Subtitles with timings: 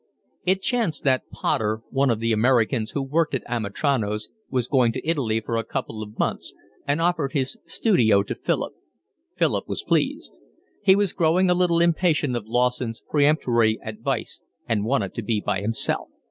[0.47, 5.07] It chanced that Potter, one of the Americans who worked at Amitrano's, was going to
[5.07, 6.55] Italy for a couple of months,
[6.87, 8.73] and offered his studio to Philip.
[9.37, 10.39] Philip was pleased.
[10.81, 15.61] He was growing a little impatient of Lawson's peremptory advice and wanted to be by
[15.61, 16.07] himself.